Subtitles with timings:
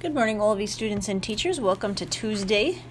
[0.00, 1.60] Good morning, OLV students and teachers.
[1.60, 2.82] Welcome to Tuesday.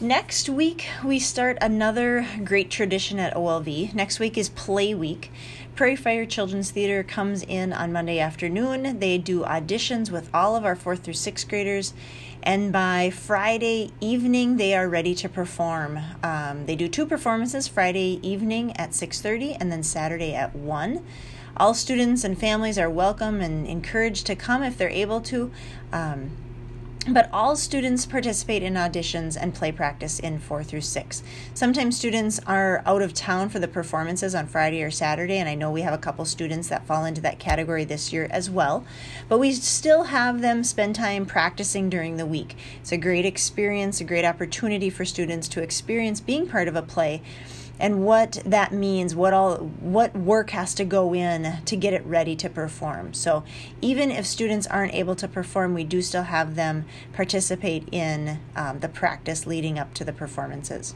[0.00, 3.92] Next week, we start another great tradition at OLV.
[3.92, 5.30] Next week is Play Week.
[5.76, 8.98] Prairie Fire Children's Theater comes in on Monday afternoon.
[8.98, 11.92] They do auditions with all of our fourth through sixth graders,
[12.42, 16.00] and by Friday evening, they are ready to perform.
[16.22, 21.04] Um, they do two performances: Friday evening at 6:30, and then Saturday at one.
[21.56, 25.50] All students and families are welcome and encouraged to come if they're able to.
[25.92, 26.30] Um,
[27.08, 31.22] but all students participate in auditions and play practice in 4 through 6.
[31.54, 35.54] Sometimes students are out of town for the performances on Friday or Saturday, and I
[35.54, 38.84] know we have a couple students that fall into that category this year as well.
[39.30, 42.54] But we still have them spend time practicing during the week.
[42.80, 46.82] It's a great experience, a great opportunity for students to experience being part of a
[46.82, 47.22] play
[47.80, 52.04] and what that means what all what work has to go in to get it
[52.04, 53.14] ready to perform.
[53.14, 53.42] So
[53.80, 58.80] even if students aren't able to perform we do still have them participate in um,
[58.80, 60.94] the practice leading up to the performances.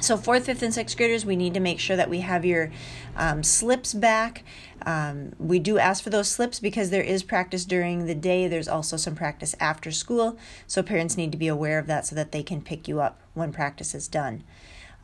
[0.00, 2.70] So fourth fifth and sixth graders we need to make sure that we have your
[3.16, 4.44] um, slips back.
[4.86, 8.46] Um, we do ask for those slips because there is practice during the day.
[8.46, 10.38] There's also some practice after school.
[10.68, 13.20] So parents need to be aware of that so that they can pick you up
[13.34, 14.44] when practice is done.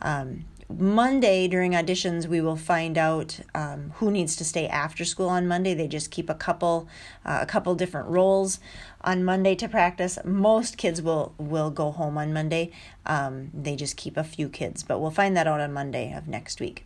[0.01, 5.29] Um, Monday during auditions, we will find out um, who needs to stay after school
[5.29, 5.75] on Monday.
[5.75, 6.89] They just keep a couple,
[7.25, 8.61] uh, a couple different roles
[9.03, 10.19] on Monday to practice.
[10.25, 12.73] Most kids will will go home on Monday.
[13.05, 16.29] Um, they just keep a few kids, but we'll find that out on Monday of
[16.29, 16.85] next week.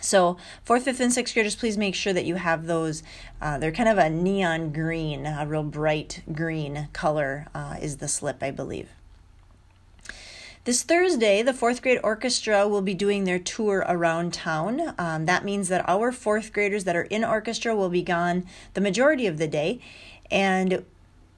[0.00, 3.02] So, fourth, fifth, and sixth graders, please make sure that you have those.
[3.42, 8.08] Uh, they're kind of a neon green, a real bright green color uh, is the
[8.08, 8.88] slip, I believe.
[10.64, 14.94] This Thursday, the fourth grade orchestra will be doing their tour around town.
[14.98, 18.44] Um, that means that our fourth graders that are in orchestra will be gone
[18.74, 19.80] the majority of the day.
[20.30, 20.84] And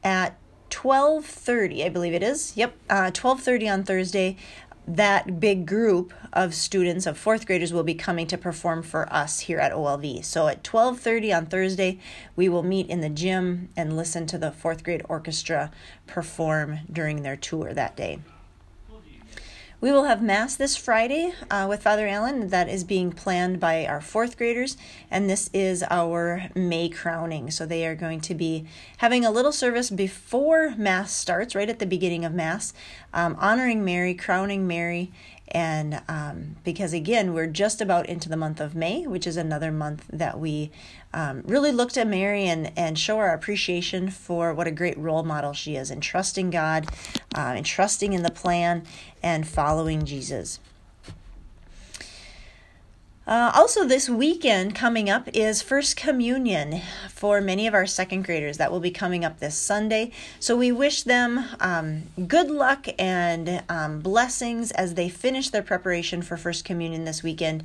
[0.03, 0.37] at
[0.71, 2.57] 12:30, I believe it is.
[2.57, 4.37] Yep, uh, 12:30 on Thursday.
[4.89, 9.41] That big group of students of fourth graders will be coming to perform for us
[9.41, 10.21] here at OLV.
[10.23, 12.01] So at 12:30 on Thursday,
[12.35, 15.71] we will meet in the gym and listen to the fourth grade orchestra
[16.09, 18.19] perform during their tour that day.
[19.83, 22.51] We will have Mass this Friday uh, with Father Allen.
[22.51, 24.77] That is being planned by our fourth graders,
[25.11, 27.51] and this is our May crowning.
[27.51, 28.65] So they are going to be
[28.99, 32.73] having a little service before Mass starts, right at the beginning of Mass,
[33.13, 35.11] um, honoring Mary, crowning Mary,
[35.53, 39.71] and um, because again, we're just about into the month of May, which is another
[39.71, 40.71] month that we
[41.13, 45.23] um, really look to Mary and, and show our appreciation for what a great role
[45.23, 46.89] model she is in trusting God,
[47.35, 48.85] uh, and trusting in the plan,
[49.23, 50.61] and following Jesus.
[53.25, 58.59] Uh, also, this weekend coming up is First Communion for many of our second graders.
[58.59, 60.11] That will be coming up this Sunday.
[60.41, 66.21] So, we wish them um, good luck and um, blessings as they finish their preparation
[66.21, 67.63] for First Communion this weekend.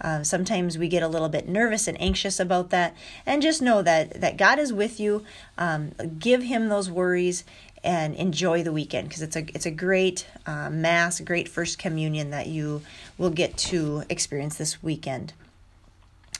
[0.00, 2.94] Uh, sometimes we get a little bit nervous and anxious about that,
[3.24, 5.24] and just know that that God is with you.
[5.56, 7.44] Um, give Him those worries
[7.86, 12.30] and enjoy the weekend because it's a it's a great uh, mass, great first communion
[12.30, 12.82] that you
[13.16, 15.32] will get to experience this weekend.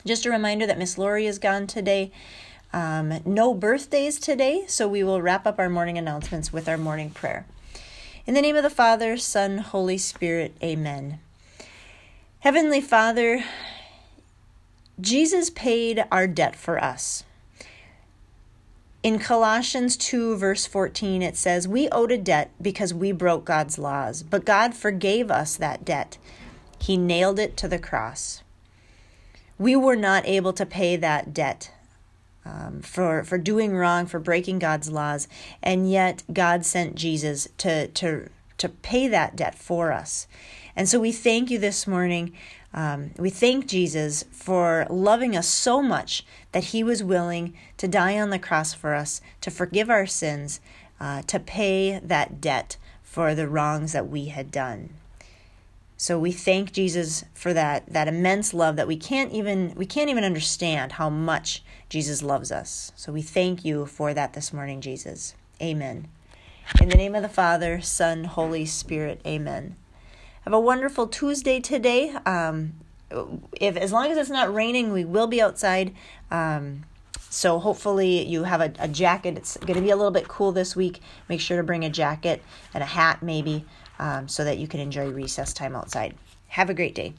[0.05, 2.11] Just a reminder that Miss Lori is gone today.
[2.73, 7.11] Um, no birthdays today, so we will wrap up our morning announcements with our morning
[7.11, 7.47] prayer.
[8.27, 11.21] In the name of the Father, Son, Holy Spirit, Amen.
[12.41, 13.45] Heavenly Father,
[15.01, 17.23] Jesus paid our debt for us.
[19.07, 23.79] In Colossians 2, verse 14, it says, We owed a debt because we broke God's
[23.79, 26.19] laws, but God forgave us that debt.
[26.81, 28.43] He nailed it to the cross.
[29.59, 31.71] We were not able to pay that debt
[32.45, 35.29] um, for, for doing wrong, for breaking God's laws,
[35.63, 38.29] and yet God sent Jesus to, to,
[38.59, 40.27] to pay that debt for us.
[40.75, 42.33] And so we thank you this morning
[42.77, 48.21] um, we thank Jesus for loving us so much that he was willing to die
[48.21, 50.61] on the cross for us, to forgive our sins,
[51.01, 54.91] uh, to pay that debt for the wrongs that we had done.
[55.97, 60.11] So we thank Jesus for that that immense love that we can't even we can't
[60.11, 62.93] even understand how much Jesus loves us.
[62.95, 65.35] So we thank you for that this morning, Jesus.
[65.63, 66.09] Amen.
[66.81, 69.21] In the name of the Father, Son, Holy Spirit.
[69.25, 69.77] Amen.
[70.43, 72.11] Have a wonderful Tuesday today.
[72.27, 72.75] Um,
[73.53, 75.95] if as long as it's not raining, we will be outside.
[76.31, 76.85] Um,
[77.31, 79.37] so hopefully you have a, a jacket.
[79.37, 81.01] It's going to be a little bit cool this week.
[81.29, 82.43] Make sure to bring a jacket
[82.75, 83.65] and a hat maybe
[84.01, 86.15] um, so that you can enjoy recess time outside.
[86.49, 87.15] Have a great day.